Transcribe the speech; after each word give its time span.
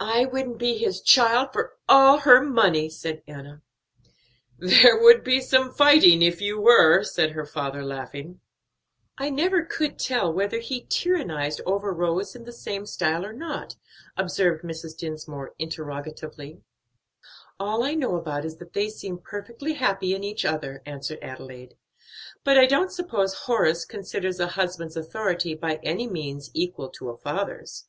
"I 0.00 0.24
wouldn't 0.24 0.58
be 0.58 0.78
his 0.78 1.00
child 1.00 1.50
for 1.52 1.76
all 1.88 2.18
her 2.18 2.40
money," 2.42 2.90
said 2.90 3.22
Enna. 3.24 3.62
"There 4.58 5.00
would 5.00 5.22
be 5.22 5.40
some 5.40 5.70
fighting 5.72 6.22
if 6.22 6.40
you 6.40 6.60
were," 6.60 7.04
said 7.04 7.30
her 7.30 7.46
father, 7.46 7.84
laughing. 7.84 8.40
"I 9.16 9.30
never 9.30 9.62
could 9.62 9.96
tell 9.96 10.32
whether 10.32 10.58
he 10.58 10.82
tyrannized 10.86 11.60
over 11.66 11.92
Rose 11.92 12.34
in 12.34 12.42
the 12.42 12.52
same 12.52 12.84
style 12.84 13.24
or 13.24 13.32
not," 13.32 13.76
observed 14.16 14.64
Mrs. 14.64 14.96
Dinsmore 14.98 15.54
interrogatively. 15.60 16.60
"All 17.60 17.84
I 17.84 17.94
know 17.94 18.16
about 18.16 18.42
it 18.42 18.48
is 18.48 18.56
that 18.56 18.72
they 18.72 18.88
seem 18.88 19.18
perfectly 19.18 19.74
happy 19.74 20.16
in 20.16 20.24
each 20.24 20.44
other," 20.44 20.82
answered 20.84 21.20
Adelaide; 21.22 21.76
"but 22.42 22.58
I 22.58 22.66
don't 22.66 22.90
suppose 22.90 23.34
Horace 23.46 23.84
considers 23.84 24.40
a 24.40 24.48
husband's 24.58 24.96
authority 24.96 25.54
by 25.54 25.78
any 25.84 26.08
means 26.08 26.50
equal 26.54 26.88
to 26.88 27.10
a 27.10 27.16
father's." 27.16 27.84